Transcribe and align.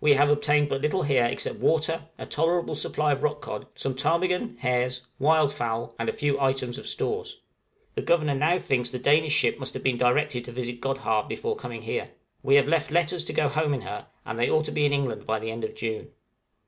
We 0.00 0.12
have 0.12 0.30
obtained 0.30 0.68
but 0.68 0.80
little 0.80 1.02
here 1.02 1.24
except 1.24 1.58
water, 1.58 2.06
a 2.16 2.24
tolerable 2.24 2.76
supply 2.76 3.10
of 3.10 3.24
rock 3.24 3.40
cod, 3.40 3.66
some 3.74 3.96
ptarmigan 3.96 4.56
hares, 4.58 5.00
wildfowl, 5.20 5.96
and 5.98 6.08
a 6.08 6.12
few 6.12 6.38
items 6.40 6.78
of 6.78 6.86
stores. 6.86 7.40
The 7.96 8.02
Governor 8.02 8.36
now 8.36 8.58
thinks 8.60 8.90
the 8.90 9.00
Danish 9.00 9.32
ship 9.32 9.58
must 9.58 9.74
have 9.74 9.82
been 9.82 9.98
directed 9.98 10.44
to 10.44 10.52
visit 10.52 10.80
Godhaab 10.80 11.26
before 11.26 11.56
coming 11.56 11.82
here. 11.82 12.10
We 12.44 12.54
have 12.54 12.68
left 12.68 12.92
letters 12.92 13.24
to 13.24 13.32
go 13.32 13.48
home 13.48 13.74
in 13.74 13.80
her, 13.80 14.06
and 14.24 14.38
they 14.38 14.48
ought 14.48 14.66
to 14.66 14.70
be 14.70 14.84
in 14.86 14.92
England 14.92 15.26
by 15.26 15.40
the 15.40 15.50
end 15.50 15.64
of 15.64 15.74
June. 15.74 15.94
{AN 15.98 16.02
EARTHQUAKE. 16.02 16.14